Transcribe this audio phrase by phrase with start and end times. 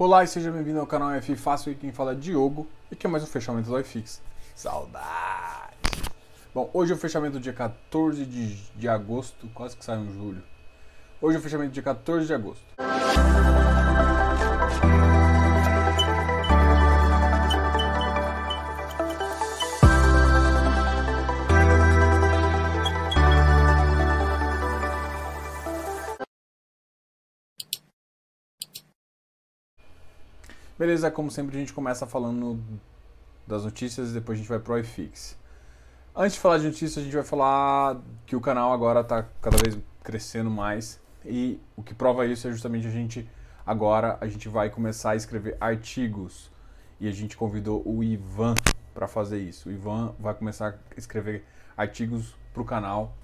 [0.00, 3.04] Olá e seja bem-vindo ao canal F Fácil, e quem fala é Diogo e que
[3.04, 4.22] é mais um fechamento do iFix.
[4.54, 5.74] Saudade!
[6.54, 10.40] Bom, hoje é o fechamento dia 14 de, de agosto, quase que sai um julho.
[11.20, 12.64] Hoje é o fechamento dia 14 de agosto.
[30.78, 32.62] Beleza, como sempre a gente começa falando
[33.44, 35.36] das notícias e depois a gente vai pro iFix.
[36.14, 39.56] Antes de falar de notícias, a gente vai falar que o canal agora está cada
[39.56, 43.28] vez crescendo mais e o que prova isso é justamente a gente
[43.66, 46.48] agora a gente vai começar a escrever artigos
[47.00, 48.54] e a gente convidou o Ivan
[48.94, 49.68] para fazer isso.
[49.68, 51.44] O Ivan vai começar a escrever
[51.76, 53.16] artigos para o canal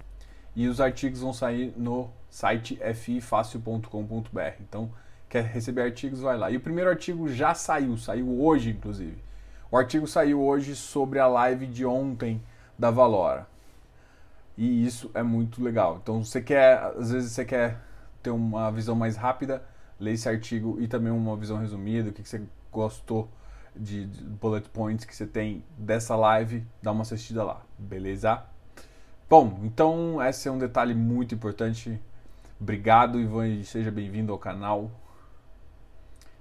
[0.57, 4.60] e os artigos vão sair no site fifácil.com.br.
[4.60, 4.91] Então
[5.34, 6.48] quer receber artigos, vai lá.
[6.48, 9.16] E o primeiro artigo já saiu, saiu hoje, inclusive.
[9.69, 12.40] O artigo saiu hoje sobre a live de ontem
[12.79, 13.45] da Valora.
[14.57, 15.99] E isso é muito legal.
[16.01, 17.80] Então, você quer, às vezes você quer
[18.23, 19.60] ter uma visão mais rápida,
[19.99, 22.40] lê esse artigo e também uma visão resumida, o que, você
[22.71, 23.29] gostou
[23.74, 28.40] de, de bullet points que você tem dessa live, dá uma assistida lá, beleza?
[29.29, 32.01] Bom, então esse é um detalhe muito importante.
[32.60, 34.93] Obrigado, Ivan, e seja bem-vindo ao canal.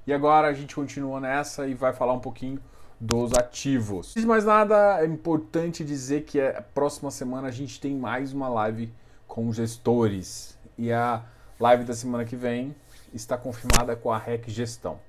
[0.05, 2.59] E agora a gente continua nessa e vai falar um pouquinho
[2.99, 4.09] dos ativos.
[4.09, 7.95] Antes de mais nada, é importante dizer que a é, próxima semana a gente tem
[7.95, 8.91] mais uma live
[9.27, 10.57] com gestores.
[10.77, 11.23] E a
[11.59, 12.75] live da semana que vem
[13.13, 14.99] está confirmada com a REC Gestão.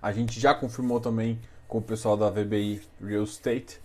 [0.00, 3.80] A gente já confirmou também com o pessoal da VBI Real Estate,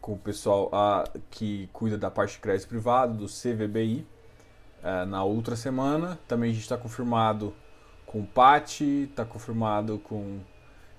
[0.00, 4.06] com o pessoal uh, que cuida da parte de crédito privado, do CVBI,
[4.82, 6.18] eh, na outra semana.
[6.28, 7.54] Também a gente está confirmado
[8.12, 10.38] com Pati, está confirmado com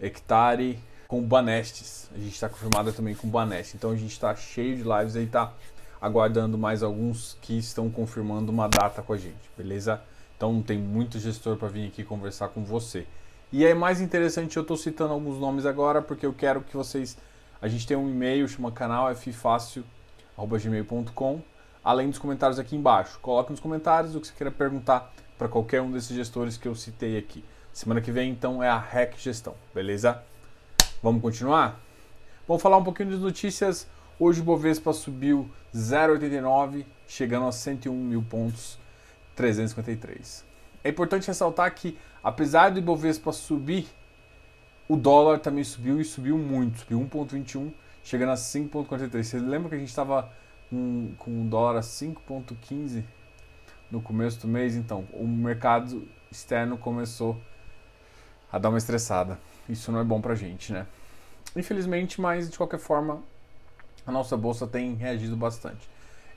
[0.02, 2.10] Hectare, com Banestes.
[2.14, 3.78] A gente está confirmado também com Banest.
[3.78, 5.54] Então a gente está cheio de lives aí, tá
[6.02, 10.02] aguardando mais alguns que estão confirmando uma data com a gente, beleza?
[10.36, 13.06] Então tem muito gestor para vir aqui conversar com você.
[13.52, 17.16] E é mais interessante, eu estou citando alguns nomes agora porque eu quero que vocês.
[17.62, 21.42] A gente tem um e-mail, chama canal ffácil.gmail.com,
[21.84, 23.20] além dos comentários aqui embaixo.
[23.22, 26.74] Coloque nos comentários o que você queira perguntar para qualquer um desses gestores que eu
[26.74, 27.44] citei aqui.
[27.74, 30.24] Semana que vem, então, é a REC Gestão, beleza?
[31.02, 31.78] Vamos continuar?
[32.48, 33.86] Vamos falar um pouquinho de notícias.
[34.18, 38.80] Hoje o Bovespa subiu 0,89, chegando a 101 mil pontos,
[39.36, 40.46] 353.
[40.82, 43.86] É importante ressaltar que, apesar do Ibovespa subir,
[44.88, 47.70] o dólar também subiu e subiu muito, subiu 1,21,
[48.02, 49.22] chegando a 5,43.
[49.22, 50.32] Você lembra que a gente estava
[50.70, 53.04] com, com o dólar a 5,15
[53.94, 57.40] no começo do mês, então o mercado externo começou
[58.52, 59.38] a dar uma estressada.
[59.70, 60.88] Isso não é bom pra gente, né?
[61.56, 63.22] Infelizmente, mas de qualquer forma,
[64.04, 65.88] a nossa bolsa tem reagido bastante.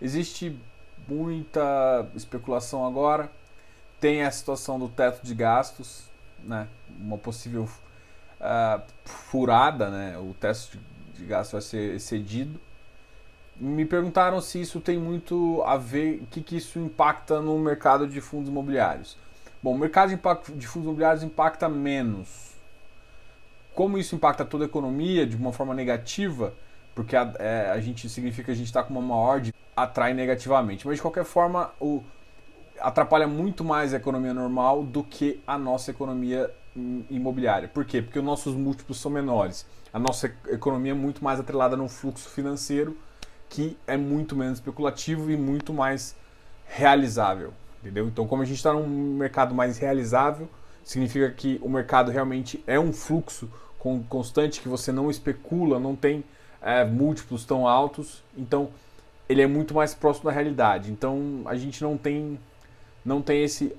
[0.03, 0.63] Existe
[1.09, 3.33] muita especulação agora,
[3.99, 6.69] tem a situação do teto de gastos, né?
[6.91, 10.19] Uma possível uh, furada, né?
[10.19, 10.79] O teto
[11.15, 12.61] de gastos vai ser excedido
[13.59, 18.07] me perguntaram se isso tem muito a ver, o que, que isso impacta no mercado
[18.07, 19.17] de fundos imobiliários.
[19.63, 20.11] Bom, o mercado
[20.55, 22.55] de fundos imobiliários impacta menos.
[23.75, 26.53] Como isso impacta toda a economia de uma forma negativa,
[26.95, 30.15] porque a, é, a gente significa que a gente está com uma maior de atrai
[30.15, 30.87] negativamente.
[30.87, 32.03] Mas de qualquer forma, o,
[32.81, 36.51] atrapalha muito mais a economia normal do que a nossa economia
[37.11, 37.69] imobiliária.
[37.69, 38.03] Por quê?
[38.03, 39.67] Porque os nossos múltiplos são menores.
[39.93, 42.97] A nossa economia é muito mais atrelada no fluxo financeiro
[43.49, 46.17] que é muito menos especulativo e muito mais
[46.67, 48.07] realizável, entendeu?
[48.07, 48.87] Então, como a gente está num
[49.17, 50.49] mercado mais realizável,
[50.85, 53.51] significa que o mercado realmente é um fluxo
[54.09, 56.25] constante que você não especula, não tem
[56.61, 58.69] é, múltiplos tão altos, então
[59.29, 60.91] ele é muito mais próximo da realidade.
[60.91, 62.39] Então, a gente não tem
[63.05, 63.73] não tem esse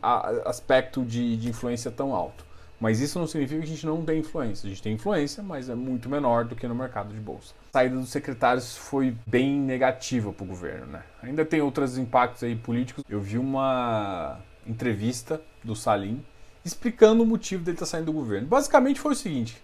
[0.46, 2.46] aspecto de, de influência tão alto.
[2.80, 4.68] Mas isso não significa que a gente não tem influência.
[4.68, 7.54] A gente tem influência, mas é muito menor do que no mercado de bolsa.
[7.70, 11.04] A saída dos secretários foi bem negativa para o governo, né?
[11.24, 13.04] Ainda tem outros impactos aí políticos.
[13.10, 16.24] Eu vi uma entrevista do Salim
[16.64, 18.48] explicando o motivo dele estar tá saindo do governo.
[18.48, 19.62] Basicamente foi o seguinte: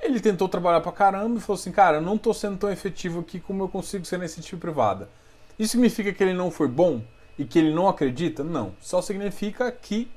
[0.00, 3.20] ele tentou trabalhar para caramba e falou assim, cara, eu não estou sendo tão efetivo
[3.20, 5.08] aqui como eu consigo ser na iniciativa privada.
[5.58, 7.02] Isso significa que ele não foi bom
[7.38, 8.42] e que ele não acredita?
[8.42, 8.74] Não.
[8.80, 10.10] Só significa que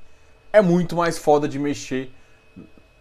[0.52, 2.10] é muito mais foda de mexer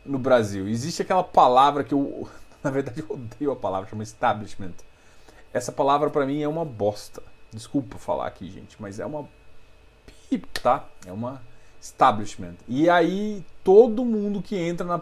[0.06, 0.68] no Brasil.
[0.68, 2.28] Existe aquela palavra que eu,
[2.64, 4.74] na verdade, eu odeio a palavra, chama establishment.
[5.54, 7.22] Essa palavra para mim é uma bosta.
[7.52, 9.28] Desculpa falar aqui, gente, mas é uma
[10.62, 10.86] tá?
[11.06, 11.42] É uma
[11.80, 12.56] establishment.
[12.68, 15.02] E aí todo mundo que entra na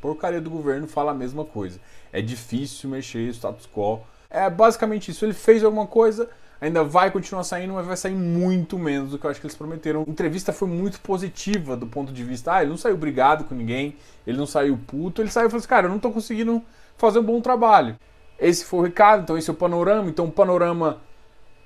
[0.00, 1.80] porcaria do governo fala a mesma coisa.
[2.12, 4.00] É difícil mexer o status quo.
[4.28, 5.24] É basicamente isso.
[5.24, 6.28] Ele fez alguma coisa,
[6.60, 9.56] ainda vai continuar saindo, mas vai sair muito menos do que eu acho que eles
[9.56, 10.04] prometeram.
[10.06, 12.54] A entrevista foi muito positiva do ponto de vista.
[12.54, 15.58] Ah, ele não saiu brigado com ninguém, ele não saiu puto, ele saiu e falou
[15.58, 16.62] assim: cara, eu não tô conseguindo
[16.96, 17.96] fazer um bom trabalho.
[18.38, 20.08] Esse foi o recado, então esse é o panorama.
[20.08, 21.00] Então o panorama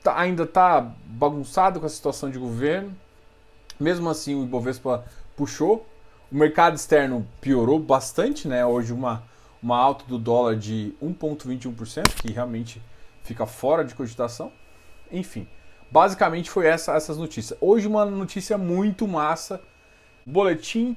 [0.02, 2.94] tá, ainda tá bagunçado com a situação de governo.
[3.78, 5.04] Mesmo assim, o Ibovespa
[5.36, 5.86] puxou.
[6.30, 8.64] O mercado externo piorou bastante, né?
[8.64, 9.24] Hoje uma,
[9.60, 12.80] uma alta do dólar de 1,21%, que realmente
[13.24, 14.52] fica fora de cogitação.
[15.12, 15.46] Enfim,
[15.90, 17.58] basicamente foi essa, essas notícias.
[17.60, 19.60] Hoje uma notícia muito massa.
[20.24, 20.96] Boletim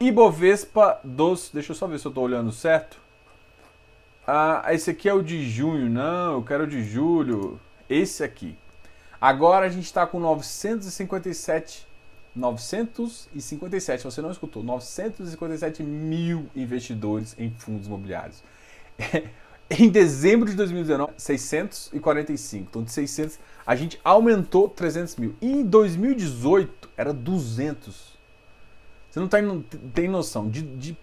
[0.00, 1.50] Ibovespa dos...
[1.52, 2.98] Deixa eu só ver se eu estou olhando certo.
[4.26, 5.88] Ah, esse aqui é o de junho.
[5.88, 7.60] Não, eu quero o de julho.
[7.88, 8.56] Esse aqui.
[9.20, 11.86] Agora a gente está com 957
[12.34, 18.42] 957, você não escutou, 957 mil investidores em fundos imobiliários.
[19.70, 22.66] em dezembro de 2019, 645.
[22.70, 25.34] Então, de 600, a gente aumentou 300 mil.
[25.40, 28.14] E em 2018, era 200.
[29.10, 29.38] Você não tá,
[29.94, 30.48] tem noção.
[30.48, 30.96] De, de,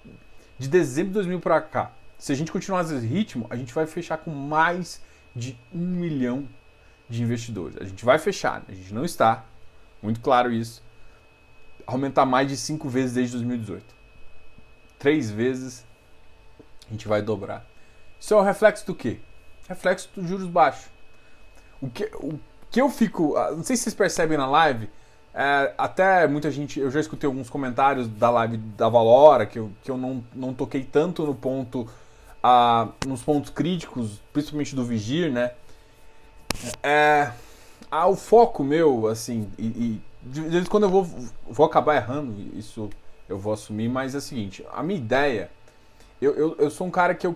[0.58, 3.88] de dezembro de 2000 para cá, se a gente continuar nesse ritmo, a gente vai
[3.88, 5.02] fechar com mais
[5.36, 6.48] de um milhão
[7.10, 7.78] de investidores.
[7.80, 9.46] A gente vai fechar, a gente não está.
[10.02, 10.82] Muito claro isso
[11.86, 13.84] aumentar mais de cinco vezes desde 2018.
[14.98, 15.86] Três vezes
[16.88, 17.66] a gente vai dobrar.
[18.22, 19.18] Isso é o reflexo do quê?
[19.68, 20.86] Reflexo dos juros baixos.
[21.82, 22.40] O que, o
[22.70, 23.36] que eu fico.
[23.36, 24.88] Ah, não sei se vocês percebem na live.
[25.34, 26.80] É, até muita gente.
[26.80, 30.54] Eu já escutei alguns comentários da live da Valora, que eu, que eu não, não
[30.54, 31.90] toquei tanto no ponto.
[32.44, 35.52] Ah, nos pontos críticos, principalmente do Vigir, né?
[36.82, 37.32] É,
[37.90, 41.04] ah, o foco meu, assim, e, e de vez em quando eu vou,
[41.48, 42.90] vou acabar errando, isso
[43.30, 45.52] eu vou assumir, mas é o seguinte, a minha ideia,
[46.22, 47.36] eu, eu, eu sou um cara que eu,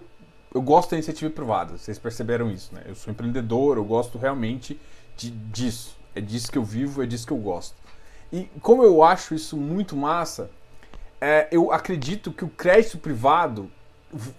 [0.55, 2.81] eu gosto da iniciativa privada, vocês perceberam isso, né?
[2.87, 4.79] Eu sou empreendedor, eu gosto realmente
[5.17, 7.75] de, disso, é disso que eu vivo, é disso que eu gosto.
[8.31, 10.49] E como eu acho isso muito massa,
[11.19, 13.69] é, eu acredito que o crédito privado,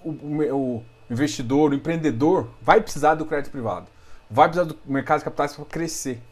[0.03, 3.87] o, o, o investidor, o empreendedor, vai precisar do crédito privado,
[4.31, 6.23] vai precisar do mercado de capitais para crescer.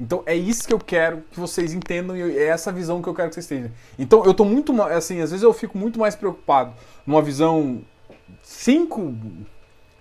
[0.00, 3.14] Então é isso que eu quero que vocês entendam e é essa visão que eu
[3.14, 3.70] quero que vocês tenham.
[3.96, 6.74] Então eu tô muito assim, às vezes eu fico muito mais preocupado
[7.06, 7.84] numa visão
[8.42, 9.14] cinco,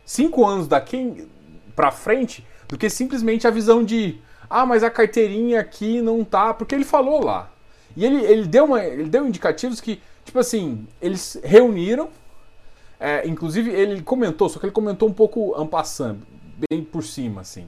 [0.06, 1.28] cinco anos daqui
[1.76, 4.20] para frente do que simplesmente a visão de
[4.50, 7.50] ah, mas a carteirinha aqui não tá, porque ele falou lá.
[7.96, 12.10] E ele, ele deu uma, ele deu indicativos que tipo assim, eles reuniram
[13.00, 16.26] é, inclusive ele comentou, só que ele comentou um pouco ampassando,
[16.70, 17.68] bem por cima assim.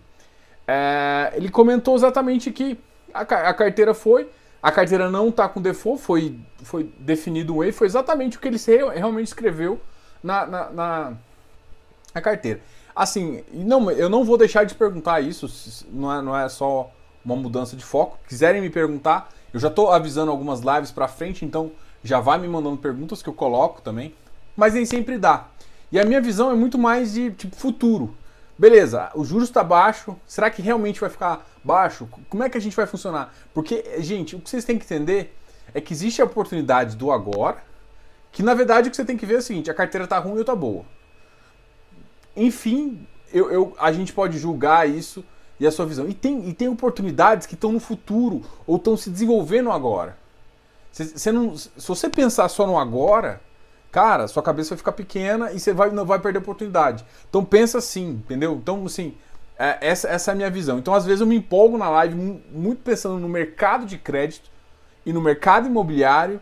[0.67, 2.77] É, ele comentou exatamente que
[3.13, 4.29] a, a, carteira foi,
[4.61, 8.47] a carteira não está com default, foi, foi definido um erro, foi exatamente o que
[8.47, 8.57] ele
[8.95, 9.79] realmente escreveu
[10.23, 11.13] na, na, na,
[12.13, 12.61] na carteira.
[12.95, 15.47] Assim, não, eu não vou deixar de perguntar isso,
[15.91, 16.91] não é, não é só
[17.23, 18.17] uma mudança de foco.
[18.27, 21.71] Quiserem me perguntar, eu já estou avisando algumas lives para frente, então
[22.03, 24.15] já vai me mandando perguntas que eu coloco também,
[24.55, 25.47] mas nem sempre dá.
[25.91, 28.15] E a minha visão é muito mais de tipo futuro.
[28.57, 32.09] Beleza, o juros está baixo, será que realmente vai ficar baixo?
[32.29, 33.31] Como é que a gente vai funcionar?
[33.53, 35.37] Porque, gente, o que vocês têm que entender
[35.73, 37.57] é que existe a oportunidade do agora,
[38.31, 40.17] que na verdade o que você tem que ver é o seguinte, a carteira está
[40.19, 40.85] ruim ou está boa.
[42.35, 45.23] Enfim, eu, eu, a gente pode julgar isso
[45.59, 46.07] e a sua visão.
[46.07, 50.17] E tem, e tem oportunidades que estão no futuro ou estão se desenvolvendo agora.
[50.91, 53.41] Se, não, se você pensar só no agora,
[53.91, 57.05] cara, sua cabeça vai ficar pequena e você vai, não vai perder a oportunidade.
[57.29, 58.53] Então pensa assim, entendeu?
[58.53, 59.15] Então, assim,
[59.59, 60.77] é, essa, essa é a minha visão.
[60.79, 62.15] Então, às vezes, eu me empolgo na live
[62.51, 64.49] muito pensando no mercado de crédito
[65.05, 66.41] e no mercado imobiliário,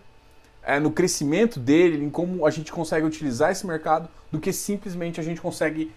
[0.66, 5.20] é, no crescimento dele, em como a gente consegue utilizar esse mercado, do que simplesmente
[5.20, 5.92] a gente consegue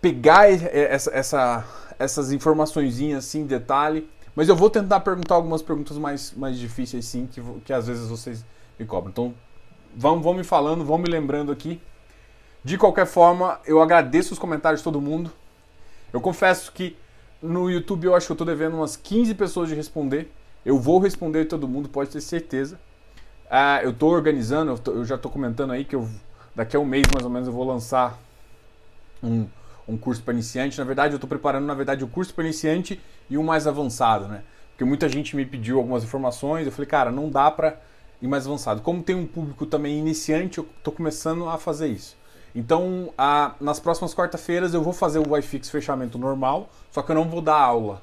[0.00, 1.64] pegar essa, essa,
[1.98, 4.08] essas informações assim em detalhe.
[4.36, 8.08] Mas eu vou tentar perguntar algumas perguntas mais, mais difíceis, sim, que, que às vezes
[8.08, 8.44] vocês
[8.78, 9.10] me cobram.
[9.10, 9.34] Então,
[9.96, 11.80] vão, vão me falando, vão me lembrando aqui.
[12.62, 15.32] De qualquer forma, eu agradeço os comentários de todo mundo.
[16.12, 16.96] Eu confesso que
[17.42, 20.30] no YouTube eu acho que eu estou devendo umas 15 pessoas de responder.
[20.64, 22.78] Eu vou responder todo mundo, pode ter certeza.
[23.50, 26.08] Ah, eu estou organizando, eu, tô, eu já estou comentando aí que eu,
[26.54, 28.16] daqui a um mês mais ou menos eu vou lançar
[29.20, 29.46] um,
[29.88, 30.78] um curso para iniciante.
[30.78, 34.28] Na verdade, eu estou preparando na verdade o curso para iniciante e o mais avançado,
[34.28, 34.42] né?
[34.70, 36.64] Porque muita gente me pediu algumas informações.
[36.64, 37.80] Eu falei, cara, não dá para
[38.22, 38.82] e mais avançado.
[38.82, 42.16] Como tem um público também iniciante, eu estou começando a fazer isso.
[42.54, 47.14] Então, a, nas próximas quarta-feiras eu vou fazer o iFix fechamento normal, só que eu
[47.16, 48.00] não vou dar aula.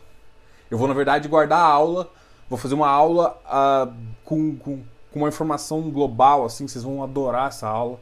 [0.69, 2.09] Eu vou, na verdade, guardar a aula
[2.49, 4.81] Vou fazer uma aula uh, com, com,
[5.17, 7.99] com, uma informação global, assim, vocês vão adorar essa aula.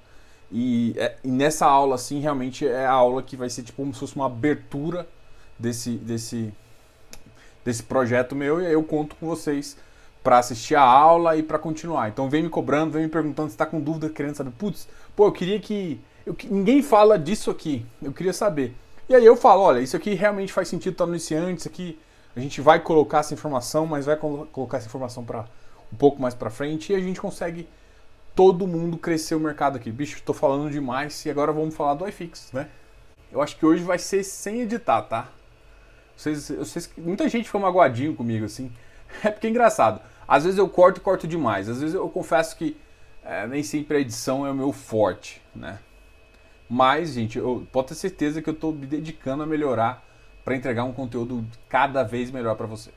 [0.52, 3.94] E, é, e, nessa aula, assim, realmente é a aula que vai ser tipo como
[3.94, 5.08] se fosse uma abertura
[5.58, 6.54] desse, desse,
[7.64, 8.62] desse projeto meu.
[8.62, 9.78] E aí eu conto com vocês
[10.24, 12.10] para assistir a aula e para continuar.
[12.10, 14.52] Então vem me cobrando, vem me perguntando se está com dúvida, querendo saber.
[14.52, 16.00] Putz, pô, eu queria que.
[16.26, 17.86] Eu, ninguém fala disso aqui.
[18.02, 18.76] Eu queria saber.
[19.08, 22.00] E aí eu falo, olha, isso aqui realmente faz sentido tá no iniciante, isso aqui
[22.36, 25.46] a gente vai colocar essa informação, mas vai colocar essa informação para
[25.96, 27.68] um pouco mais para frente e a gente consegue
[28.36, 29.90] todo mundo crescer o mercado aqui.
[29.90, 32.68] Bicho, estou falando demais e agora vamos falar do iFix, né?
[33.32, 35.30] Eu acho que hoje vai ser sem editar, tá?
[36.16, 38.72] Vocês, vocês, muita gente foi magoadinho comigo assim.
[39.24, 40.02] É porque é engraçado.
[40.28, 41.70] Às vezes eu corto e corto demais.
[41.70, 42.76] Às vezes eu confesso que
[43.24, 45.80] é, nem sempre a edição é o meu forte, né?
[46.70, 50.04] Mas, gente, eu pode ter certeza que eu estou me dedicando a melhorar
[50.44, 52.92] para entregar um conteúdo cada vez melhor para você.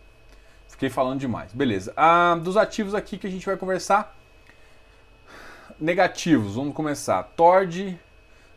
[0.78, 1.52] Fiquei falando demais.
[1.52, 1.92] Beleza.
[1.96, 4.16] Ah, dos ativos aqui que a gente vai conversar.
[5.80, 7.20] Negativos, vamos começar.
[7.34, 7.98] Tord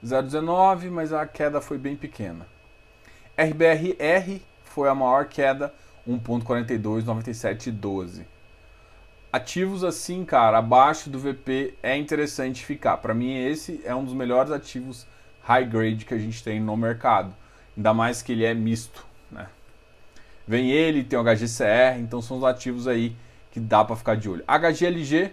[0.06, 2.46] 0,19, mas a queda foi bem pequena.
[3.36, 5.74] RBRR foi a maior queda,
[6.08, 8.22] 1.429712.
[9.34, 12.98] Ativos assim, cara, abaixo do VP é interessante ficar.
[12.98, 15.08] Para mim esse é um dos melhores ativos
[15.42, 17.34] high grade que a gente tem no mercado.
[17.76, 19.48] Ainda mais que ele é misto, né?
[20.52, 23.16] Vem ele, tem o HGCR, então são os ativos aí
[23.52, 24.44] que dá para ficar de olho.
[24.46, 25.32] HGLG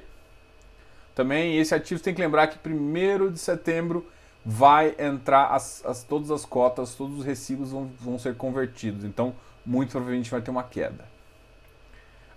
[1.13, 4.07] também, esse ativo tem que lembrar que 1 de setembro
[4.45, 9.03] vai entrar as, as, todas as cotas, todos os recibos vão, vão ser convertidos.
[9.03, 9.35] Então,
[9.67, 11.05] muito provavelmente vai ter uma queda.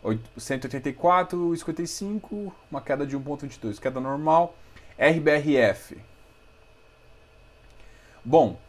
[0.03, 4.57] 184,55, uma queda de 1,22, queda normal.
[4.97, 5.99] RBRF.
[8.25, 8.59] Bom,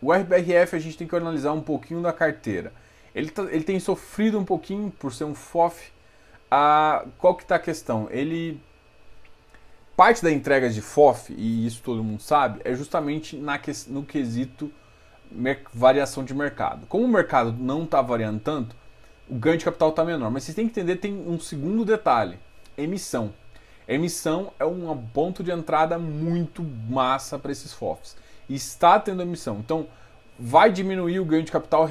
[0.00, 2.72] o RBRF a gente tem que analisar um pouquinho da carteira.
[3.18, 5.92] Ele, tá, ele tem sofrido um pouquinho por ser um FOF.
[6.50, 8.08] Ah, qual que está a questão?
[8.10, 8.60] Ele
[9.96, 14.70] parte da entrega de FOF, e isso todo mundo sabe, é justamente na, no quesito
[15.74, 16.86] variação de mercado.
[16.86, 18.76] Como o mercado não está variando tanto,
[19.28, 20.30] o ganho de capital está menor.
[20.30, 22.38] Mas vocês têm que entender, tem um segundo detalhe:
[22.76, 23.34] emissão.
[23.86, 28.16] Emissão é um ponto de entrada muito massa para esses FOFs
[28.48, 29.58] está tendo emissão.
[29.58, 29.86] Então,
[30.38, 31.88] vai diminuir o ganho de capital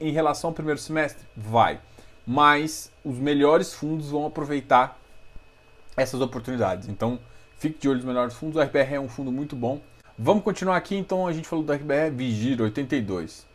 [0.00, 1.26] em relação ao primeiro semestre?
[1.36, 1.80] Vai.
[2.26, 4.98] Mas os melhores fundos vão aproveitar
[5.96, 6.88] essas oportunidades.
[6.88, 7.18] Então,
[7.58, 8.56] fique de olho nos melhores fundos.
[8.56, 9.80] O RBR é um fundo muito bom.
[10.18, 13.46] Vamos continuar aqui, então a gente falou do RBR Vigir 82.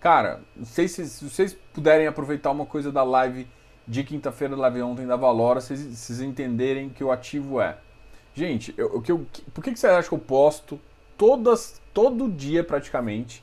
[0.00, 3.46] Cara, não sei se, se vocês puderem aproveitar uma coisa da live
[3.86, 7.78] de quinta-feira, da live ontem da Valora, vocês, vocês entenderem que o ativo é.
[8.34, 10.78] Gente, eu, eu, por que, que você acha que eu posto
[11.16, 13.42] todas, todo dia praticamente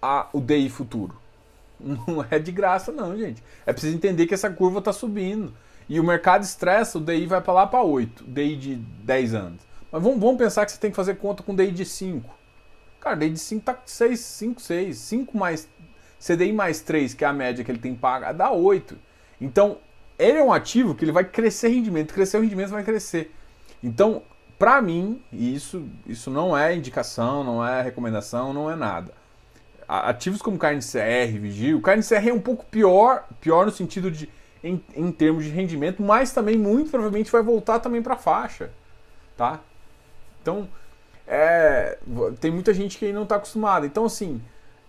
[0.00, 1.14] a, o DI futuro.
[1.80, 3.42] Não é de graça não, gente.
[3.64, 5.54] É preciso entender que essa curva está subindo.
[5.88, 9.60] E o mercado estressa, o DI vai para lá para 8, DI de 10 anos.
[9.90, 12.32] Mas vamos, vamos pensar que você tem que fazer conta com DI de 5.
[13.00, 14.96] Cara, DI de 5 tá 6, 5, 6.
[14.98, 15.68] 5 mais
[16.20, 18.96] CDI mais 3, que é a média que ele tem paga, dá 8.
[19.40, 19.78] Então,
[20.18, 23.34] ele é um ativo que ele vai crescer rendimento, crescer o rendimento vai crescer.
[23.82, 24.22] Então,
[24.58, 29.14] para mim, isso, isso não é indicação, não é recomendação, não é nada.
[29.92, 34.08] Ativos como carne CR, Vigil, o carne CR é um pouco pior, pior no sentido
[34.08, 34.30] de
[34.62, 38.70] em, em termos de rendimento, mas também muito provavelmente vai voltar também para a faixa,
[39.36, 39.58] tá?
[40.40, 40.68] Então,
[41.26, 41.98] é,
[42.38, 43.84] tem muita gente que não está acostumada.
[43.84, 44.40] Então, assim,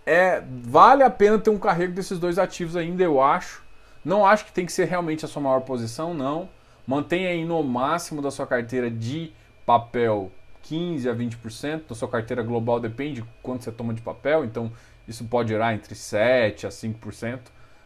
[0.06, 3.62] é, vale a pena ter um carrego desses dois ativos ainda, eu acho.
[4.04, 6.48] Não acho que tem que ser realmente a sua maior posição, não.
[6.86, 9.32] Mantenha aí no máximo da sua carteira de
[9.66, 10.30] papel
[10.62, 14.72] 15 a 20%, da sua carteira global depende de quanto você toma de papel, então
[15.12, 17.40] isso pode gerar entre 7 a 5%,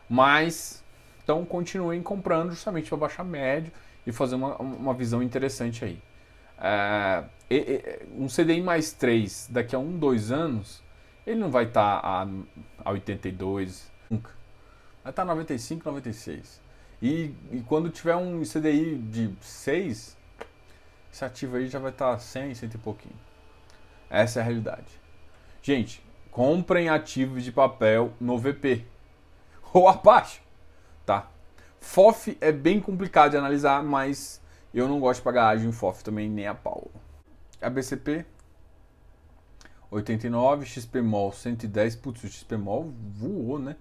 [0.08, 0.82] mas
[1.22, 3.72] então continuem comprando justamente para baixar médio
[4.06, 6.00] e fazer uma, uma visão interessante aí.
[6.58, 7.24] É,
[8.16, 10.82] um CDI mais 3 daqui a um, dois anos,
[11.26, 12.28] ele não vai estar tá
[12.84, 14.30] a, a 82, nunca.
[15.02, 16.60] Vai estar tá 95, 96.
[17.02, 20.16] E, e quando tiver um CDI de 6,
[21.12, 23.16] esse ativo aí já vai estar 100, 100 e pouquinho.
[24.08, 24.86] Essa é a realidade.
[25.60, 26.05] Gente,
[26.36, 28.84] comprem ativos de papel no VP
[29.72, 30.42] ou abaixo,
[31.06, 31.30] tá?
[31.80, 34.38] FOF é bem complicado de analisar, mas
[34.74, 36.90] eu não gosto de pagar ágio em FOF também, nem a pau.
[37.58, 38.26] ABCP
[39.90, 43.74] 89, XPMOL 110, putz, o XPMOL voou, né?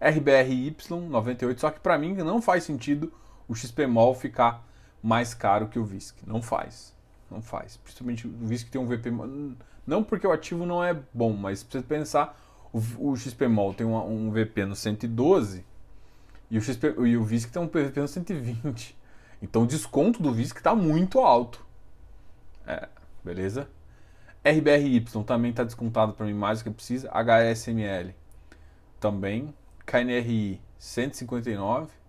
[0.00, 3.12] RBRY 98, só que para mim não faz sentido
[3.48, 4.64] o XPMOL ficar
[5.02, 6.24] mais caro que o VISC.
[6.24, 6.94] Não faz.
[7.30, 7.76] Não faz.
[7.76, 9.10] Principalmente o VISC tem um VP.
[9.86, 12.38] Não porque o ativo não é bom, mas precisa pensar.
[12.72, 15.64] O, o XPMOL tem um, VP no 112
[16.48, 18.96] E o, XP, e o VISC tem um PVP no 120.
[19.42, 21.64] Então o desconto do VISC está muito alto.
[22.66, 22.88] É,
[23.24, 23.68] beleza?
[24.44, 27.10] RBRY também está descontado para mim mais do que precisa.
[27.10, 28.14] HSML
[28.98, 29.54] também.
[29.86, 31.99] KNRI 159.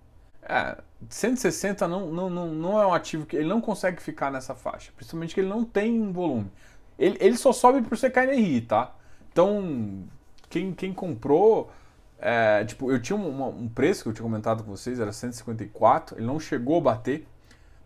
[0.51, 0.77] É,
[1.09, 4.91] 160 não, não, não, não é um ativo que ele não consegue ficar nessa faixa.
[4.97, 6.51] Principalmente que ele não tem volume.
[6.99, 8.93] Ele, ele só sobe por ser KNRI, tá?
[9.31, 10.03] Então,
[10.49, 11.71] quem, quem comprou.
[12.19, 16.27] É, tipo, eu tinha um, preço que eu tinha comentado com vocês, era 154, ele
[16.27, 17.25] não chegou a bater.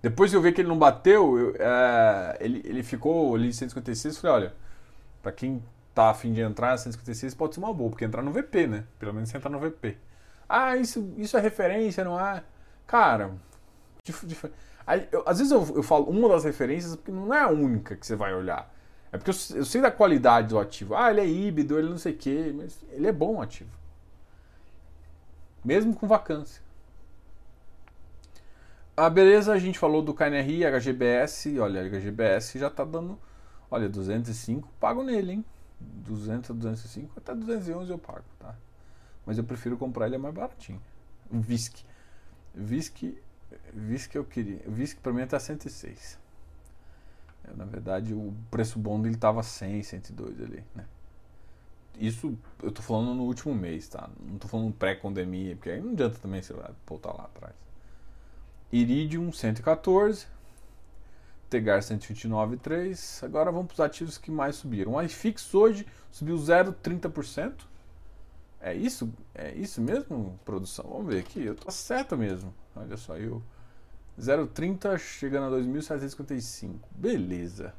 [0.02, 4.16] Depois eu vi que ele não bateu, eu, é, ele, ele ficou ali em 156,
[4.16, 4.54] eu falei, olha,
[5.22, 8.68] para quem tá afim de entrar, 156 pode ser uma boa, porque entrar no VP,
[8.68, 8.84] né?
[9.00, 9.98] Pelo menos entrar no VP.
[10.50, 12.44] Ah, isso, isso é referência, não é?
[12.88, 13.36] Cara,
[14.04, 14.50] dif, dif,
[14.86, 17.96] aí, eu, às vezes eu, eu falo uma das referências porque não é a única
[17.96, 18.72] que você vai olhar.
[19.12, 20.96] É porque eu, eu sei da qualidade do ativo.
[20.96, 23.72] Ah, ele é híbrido, ele não sei o quê, mas ele é bom ativo.
[25.64, 26.62] Mesmo com vacância.
[28.96, 31.60] Ah, beleza, a gente falou do KNRI, HGBS.
[31.60, 33.20] Olha, HGBS já tá dando.
[33.70, 35.46] Olha, 205, pago nele, hein?
[35.80, 38.56] 200 a 205, até 211 eu pago, tá?
[39.26, 40.82] Mas eu prefiro comprar ele é mais baratinho.
[41.32, 41.84] O VISC.
[42.56, 43.18] VISC,
[43.74, 44.62] VISC eu queria.
[44.68, 46.20] VISC pra mim é tá 106.
[47.44, 50.86] É, na verdade, o preço bom dele tava 100, 102 ali, né?
[51.98, 54.10] Isso eu tô falando no último mês, tá?
[54.20, 56.54] Não tô falando pré-pandemia, porque aí não adianta também você
[56.86, 57.56] voltar lá atrás.
[58.72, 60.28] Iridium 114,
[61.50, 63.24] Tegar 129,3.
[63.24, 64.94] Agora vamos para os ativos que mais subiram.
[64.94, 67.54] O iFix hoje subiu 0,30%.
[68.66, 69.14] É isso?
[69.36, 70.86] É isso mesmo, produção?
[70.90, 71.46] Vamos ver aqui.
[71.46, 72.52] Eu tô certo mesmo.
[72.76, 73.40] Olha só, eu
[74.20, 76.80] 0,30 chegando a 2.755.
[76.90, 77.76] Beleza.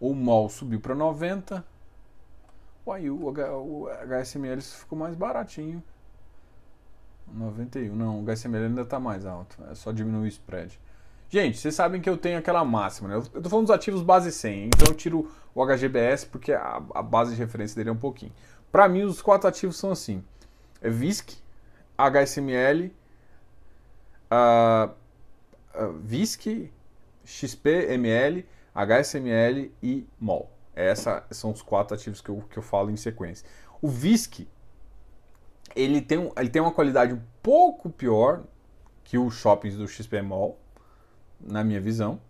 [0.00, 1.62] O MOL subiu para 90.
[2.86, 5.82] Uai, o, o HSML ficou mais baratinho.
[7.30, 7.94] 91.
[7.94, 9.62] Não, o HSML ainda está mais alto.
[9.70, 10.80] É só diminuir o spread.
[11.28, 13.16] Gente, vocês sabem que eu tenho aquela máxima, né?
[13.16, 17.02] Eu estou falando dos ativos base 100, então eu tiro o HGBS porque a, a
[17.02, 18.32] base de referência dele é um pouquinho.
[18.70, 20.22] Para mim, os quatro ativos são assim:
[20.80, 21.38] é VISC,
[21.96, 22.92] HSML,
[24.30, 24.90] uh,
[25.74, 26.70] uh, VISC,
[27.24, 30.50] XPML, HSML e MOL.
[30.74, 33.46] Esses são os quatro ativos que eu, que eu falo em sequência.
[33.80, 34.46] O VISC
[35.74, 38.44] ele tem, ele tem uma qualidade um pouco pior
[39.04, 40.58] que os shoppings do XP Mall,
[41.40, 42.20] na minha visão.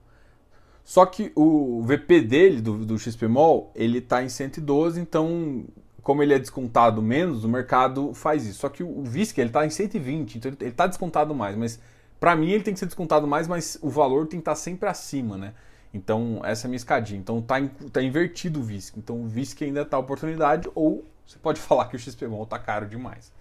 [0.85, 5.65] Só que o VP dele, do, do XP Mall, ele está em 112, então,
[6.07, 8.61] como ele é descontado menos, o mercado faz isso.
[8.61, 11.57] Só que o VISC, ele está em 120, então ele está descontado mais.
[11.57, 11.81] Mas,
[12.21, 14.55] para mim, ele tem que ser descontado mais, mas o valor tem que estar tá
[14.55, 15.53] sempre acima, né?
[15.93, 17.19] Então, essa é a minha escadinha.
[17.19, 17.57] Então, está
[17.93, 18.97] tá invertido o VISC.
[18.97, 22.57] Então, o VISC ainda está oportunidade, ou você pode falar que o XP Mall está
[22.57, 23.33] caro demais.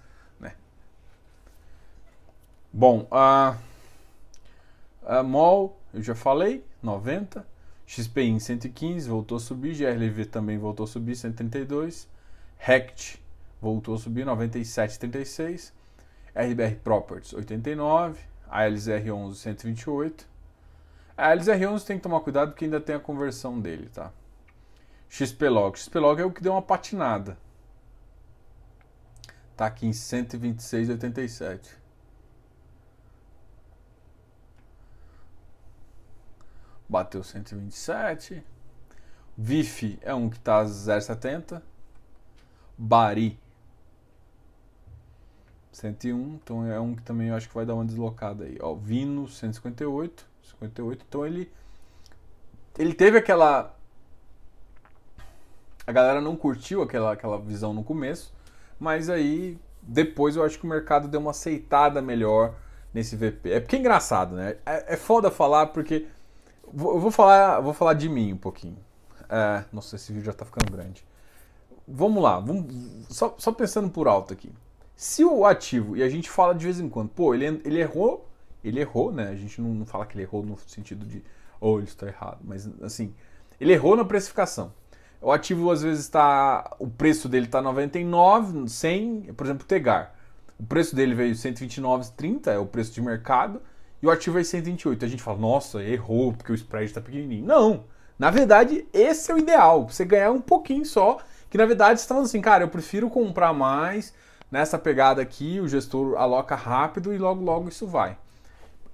[2.74, 3.58] Bom, a,
[5.06, 7.46] a MOL, eu já falei, 90.
[7.86, 9.76] XPI em 115, voltou a subir.
[9.76, 12.15] GRLV também voltou a subir, 132.
[12.58, 13.22] RECT
[13.62, 15.72] voltou a subir, 97,36.
[16.36, 18.20] RBR Properties, 89.
[18.50, 20.28] ALZR11, 128.
[21.18, 24.12] A ALZR11 tem que tomar cuidado porque ainda tem a conversão dele, tá?
[25.10, 25.80] XPlog.
[25.80, 27.38] XPlog é o que deu uma patinada.
[29.56, 31.86] Tá aqui em 126,87.
[36.88, 38.44] bateu 127.
[39.38, 41.62] VIF é um que está 0,70.
[42.78, 43.40] Bari
[45.72, 48.58] 101, então é um que também eu acho que vai dar uma deslocada aí.
[48.62, 51.52] Ó, Vino 158, 58, então ele
[52.78, 53.74] ele teve aquela
[55.86, 58.34] a galera não curtiu aquela aquela visão no começo,
[58.80, 62.56] mas aí depois eu acho que o mercado deu uma aceitada melhor
[62.94, 63.52] nesse VP.
[63.52, 64.58] É porque é engraçado, né?
[64.66, 66.08] É, é foda falar porque
[66.64, 68.78] eu vou falar, vou falar de mim um pouquinho.
[69.30, 71.06] É, nossa, esse vídeo já tá ficando grande.
[71.88, 72.66] Vamos lá, vamos,
[73.10, 74.52] só, só pensando por alto aqui.
[74.96, 78.28] Se o ativo, e a gente fala de vez em quando, pô, ele, ele errou,
[78.64, 79.30] ele errou, né?
[79.30, 81.22] A gente não, não fala que ele errou no sentido de,
[81.60, 83.14] oh, ele está errado, mas assim,
[83.60, 84.72] ele errou na precificação.
[85.22, 90.16] O ativo às vezes está, o preço dele está 99, 100, por exemplo, o Tegar.
[90.60, 93.62] O preço dele veio 129,30, é o preço de mercado
[94.02, 95.04] e o ativo é 128.
[95.04, 97.46] A gente fala, nossa, errou porque o spread está pequenininho.
[97.46, 97.86] Não.
[98.18, 99.90] Na verdade, esse é o ideal.
[99.90, 101.18] Você ganhar um pouquinho só.
[101.56, 104.14] Que na verdade falando assim, cara, eu prefiro comprar mais
[104.52, 105.58] nessa pegada aqui.
[105.62, 108.18] O gestor aloca rápido e logo, logo isso vai.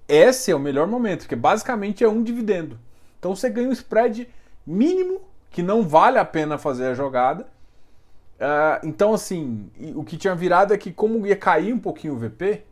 [0.07, 2.77] Esse é o melhor momento, porque basicamente é um dividendo.
[3.17, 4.29] Então você ganha um spread
[4.63, 7.47] mínimo que não vale a pena fazer a jogada.
[8.35, 12.19] Uh, então, assim, o que tinha virado é que, como ia cair um pouquinho o
[12.19, 12.63] VP,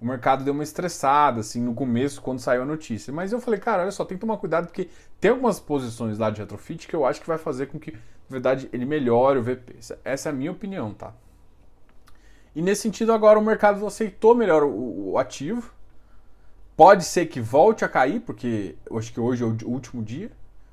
[0.00, 3.12] o mercado deu uma estressada, assim, no começo, quando saiu a notícia.
[3.12, 4.88] Mas eu falei, cara, olha só, tem que tomar cuidado, porque
[5.20, 7.94] tem algumas posições lá de retrofit que eu acho que vai fazer com que,
[8.28, 9.76] na verdade, ele melhore o VP.
[10.04, 11.12] Essa é a minha opinião, tá?
[12.54, 15.72] E nesse sentido, agora o mercado aceitou melhor o, o ativo.
[16.76, 20.30] Pode ser que volte a cair, porque eu acho que hoje é o último dia.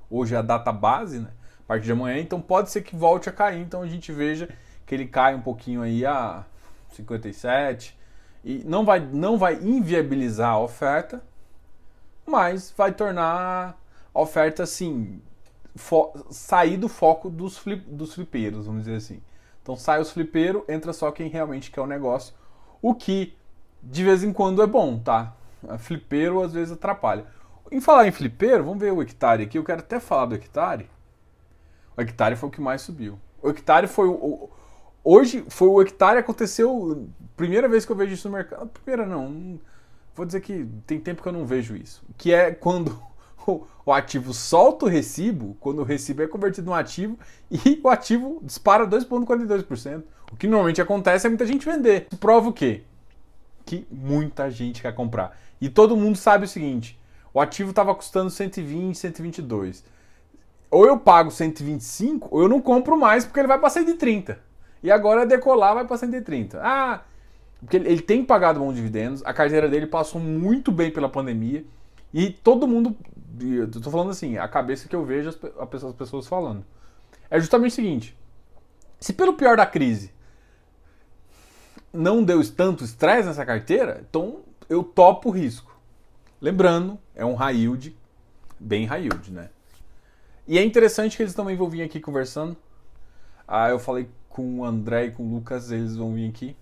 [0.09, 1.29] Hoje é a data base, né?
[1.61, 3.61] A partir de amanhã, então pode ser que volte a cair.
[3.61, 4.49] Então a gente veja
[4.85, 6.45] que ele cai um pouquinho aí a
[6.91, 7.97] 57,
[8.43, 11.23] e não vai, não vai inviabilizar a oferta,
[12.25, 13.79] mas vai tornar
[14.13, 15.19] a oferta assim
[16.29, 19.21] sair do foco dos, flip, dos flipeiros, vamos dizer assim.
[19.61, 22.33] Então sai os flipeiros, entra só quem realmente quer o negócio,
[22.81, 23.35] o que
[23.81, 25.35] de vez em quando é bom, tá?
[25.79, 27.25] Flipeiro às vezes atrapalha.
[27.71, 29.57] Em falar em flipeiro, vamos ver o hectare aqui.
[29.57, 30.89] Eu quero até falar do hectare.
[31.97, 33.19] O hectare foi o que mais subiu.
[33.41, 34.49] O hectare foi o,
[35.07, 37.07] Hoje foi o hectare aconteceu.
[37.37, 38.67] Primeira vez que eu vejo isso no mercado.
[38.67, 39.59] Primeira não.
[40.15, 42.03] Vou dizer que tem tempo que eu não vejo isso.
[42.17, 42.99] Que é quando
[43.85, 47.17] o ativo solta o recibo, quando o recibo é convertido em ativo
[47.51, 50.03] e o ativo dispara 2,42%.
[50.31, 52.07] O que normalmente acontece é muita gente vender.
[52.19, 52.83] Prova o quê?
[53.65, 55.37] Que muita gente quer comprar.
[55.61, 56.99] E todo mundo sabe o seguinte:
[57.33, 59.83] o ativo estava custando 120, 122.
[60.71, 64.39] Ou eu pago 125, ou eu não compro mais porque ele vai para 130.
[64.81, 66.59] E agora decolar vai para 130.
[66.61, 67.01] Ah,
[67.59, 71.65] porque ele, tem pagado bons dividendos, a carteira dele passou muito bem pela pandemia
[72.13, 72.95] e todo mundo,
[73.39, 76.65] eu tô falando assim, a cabeça que eu vejo as, as pessoas falando.
[77.29, 78.17] É justamente o seguinte:
[78.99, 80.13] se pelo pior da crise
[81.91, 85.73] não deu tanto estresse nessa carteira, então eu topo o risco.
[86.41, 87.95] Lembrando, é um high yield,
[88.59, 89.49] bem high yield, né?
[90.47, 92.55] E é interessante que eles também vão vir aqui conversando.
[93.47, 96.55] Ah, eu falei com o André e com o Lucas, eles vão vir aqui.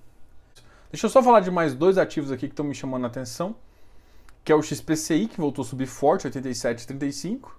[0.92, 3.56] Deixa eu só falar de mais dois ativos aqui que estão me chamando a atenção,
[4.44, 7.52] que é o XPCI, que voltou a subir forte, 87,35.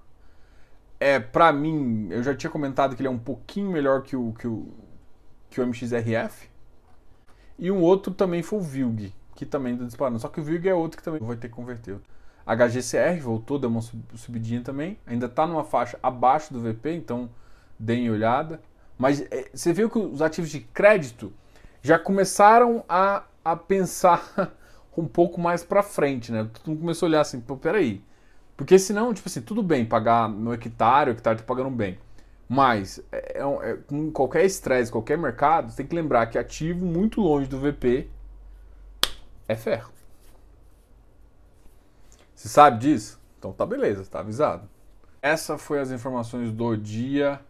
[1.00, 4.32] É, para mim, eu já tinha comentado que ele é um pouquinho melhor que o,
[4.32, 4.68] que o,
[5.50, 6.48] que o MXRF.
[7.58, 10.18] E um outro também foi o VILG, que também está disparando.
[10.18, 11.98] Só que o VILG é outro que também vai ter que converter.
[12.46, 14.98] HGCR voltou, deu uma subidinha também.
[15.06, 17.30] Ainda está numa faixa abaixo do VP, então
[17.78, 18.60] deem olhada.
[18.98, 21.32] Mas é, você viu que os ativos de crédito
[21.82, 24.52] já começaram a, a pensar
[25.02, 26.48] um pouco mais para frente, né?
[26.52, 28.02] Todo mundo começou a olhar assim, pô, peraí.
[28.56, 31.98] Porque senão, tipo assim, tudo bem pagar no hectare, o hectare tá pagando bem.
[32.48, 37.20] Mas, é, é, é com qualquer estresse, qualquer mercado, tem que lembrar que ativo muito
[37.20, 38.08] longe do VP
[39.48, 39.92] é ferro.
[42.34, 43.20] Você sabe disso?
[43.38, 44.68] Então tá beleza, tá avisado.
[45.20, 47.40] Essa foi as informações do dia.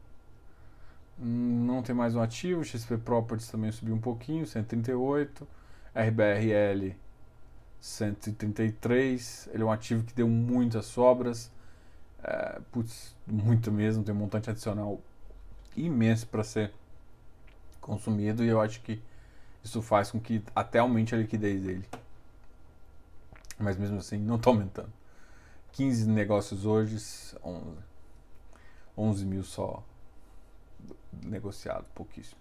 [1.18, 5.46] Não tem mais um ativo, XP Properties também subiu um pouquinho, 138,
[5.94, 7.03] RBRL
[7.84, 11.52] 133, ele é um ativo que deu muitas sobras,
[12.22, 15.02] é, putz, muito mesmo, tem um montante adicional
[15.76, 16.72] imenso para ser
[17.82, 19.02] consumido e eu acho que
[19.62, 21.86] isso faz com que até aumente a liquidez dele.
[23.58, 24.92] Mas mesmo assim, não está aumentando.
[25.72, 26.96] 15 negócios hoje,
[27.44, 27.76] 11.
[28.96, 29.84] 11 mil só
[31.22, 32.40] negociado, pouquíssimo.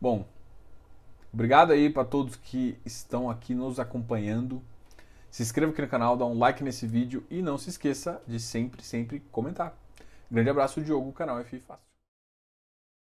[0.00, 0.26] Bom,
[1.34, 4.62] obrigado aí para todos que estão aqui nos acompanhando.
[5.30, 8.38] Se inscreva aqui no canal, dá um like nesse vídeo e não se esqueça de
[8.38, 9.76] sempre, sempre comentar.
[10.30, 11.93] Grande abraço, Diogo, canal F Fácil.